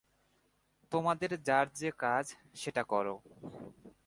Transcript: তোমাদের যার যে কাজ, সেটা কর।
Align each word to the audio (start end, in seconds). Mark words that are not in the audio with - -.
তোমাদের 0.91 1.31
যার 1.43 1.67
যে 1.75 1.89
কাজ, 1.97 2.25
সেটা 2.53 2.83
কর। 2.83 3.05